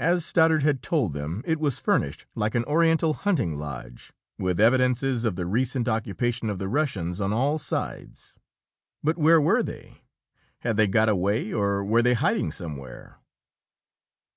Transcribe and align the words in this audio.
As 0.00 0.24
Stoddard 0.24 0.64
had 0.64 0.82
told 0.82 1.12
them, 1.12 1.40
it 1.46 1.60
was 1.60 1.78
furnished 1.78 2.26
like 2.34 2.56
an 2.56 2.64
Oriental 2.64 3.14
hunting 3.14 3.54
lodge, 3.54 4.12
with 4.36 4.58
evidences 4.58 5.24
of 5.24 5.36
the 5.36 5.46
recent 5.46 5.86
occupation 5.86 6.50
of 6.50 6.58
the 6.58 6.66
Russians 6.66 7.20
on 7.20 7.32
all 7.32 7.58
sides. 7.58 8.36
But 9.00 9.16
where 9.16 9.40
were 9.40 9.62
they? 9.62 10.02
Had 10.62 10.76
they 10.76 10.88
got 10.88 11.08
away 11.08 11.52
or 11.52 11.84
were 11.84 12.02
they 12.02 12.14
hiding 12.14 12.50
somewhere? 12.50 13.20